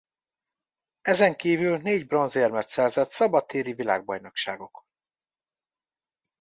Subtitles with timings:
[1.01, 4.83] Ezen kívül négy bronzérmet szerzett szabadtéri világbajnokságokon.